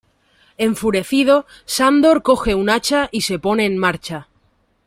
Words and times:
Enfurecido, 0.57 1.45
Sandor 1.65 2.23
coge 2.23 2.55
un 2.55 2.71
hacha 2.71 3.07
y 3.11 3.21
se 3.21 3.37
pone 3.37 3.67
en 3.67 3.77
marcha. 3.77 4.29